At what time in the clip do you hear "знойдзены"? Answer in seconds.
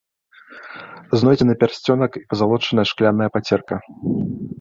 1.23-1.55